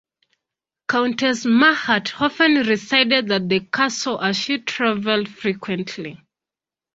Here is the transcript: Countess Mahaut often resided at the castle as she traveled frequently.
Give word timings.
Countess 0.87 1.45
Mahaut 1.45 2.19
often 2.19 2.55
resided 2.67 3.31
at 3.31 3.47
the 3.47 3.59
castle 3.59 4.19
as 4.19 4.35
she 4.35 4.57
traveled 4.57 5.29
frequently. 5.29 6.17